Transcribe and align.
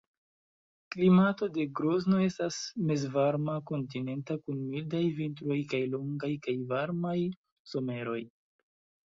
Klimato 0.93 1.49
de 1.57 1.65
Grozno 1.79 2.21
estas 2.27 2.57
mezvarma 2.91 3.57
kontinenta 3.73 4.39
kun 4.47 4.65
mildaj 4.71 5.03
vintroj 5.21 5.59
kaj 5.75 5.83
longaj 5.93 6.33
kaj 6.49 6.57
varmaj 6.75 7.15
someroj. 7.75 8.19